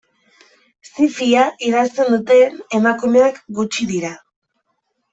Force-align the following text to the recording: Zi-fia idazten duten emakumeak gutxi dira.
Zi-fia 0.91 1.43
idazten 1.69 2.11
duten 2.15 2.59
emakumeak 2.81 3.41
gutxi 3.61 3.91
dira. 3.97 4.15